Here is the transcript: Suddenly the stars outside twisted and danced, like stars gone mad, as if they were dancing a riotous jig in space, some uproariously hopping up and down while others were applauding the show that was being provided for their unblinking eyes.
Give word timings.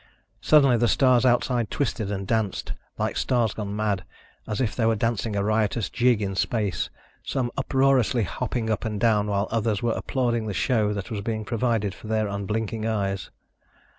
Suddenly 0.41 0.77
the 0.77 0.87
stars 0.87 1.27
outside 1.27 1.69
twisted 1.69 2.09
and 2.09 2.25
danced, 2.25 2.73
like 2.97 3.15
stars 3.15 3.53
gone 3.53 3.75
mad, 3.75 4.03
as 4.47 4.59
if 4.59 4.75
they 4.75 4.87
were 4.87 4.95
dancing 4.95 5.35
a 5.35 5.43
riotous 5.43 5.91
jig 5.91 6.23
in 6.23 6.33
space, 6.35 6.89
some 7.21 7.51
uproariously 7.55 8.23
hopping 8.23 8.71
up 8.71 8.83
and 8.83 8.99
down 8.99 9.27
while 9.27 9.47
others 9.51 9.83
were 9.83 9.93
applauding 9.93 10.47
the 10.47 10.55
show 10.55 10.91
that 10.91 11.11
was 11.11 11.21
being 11.21 11.45
provided 11.45 11.93
for 11.93 12.07
their 12.07 12.27
unblinking 12.27 12.83
eyes. 12.83 13.29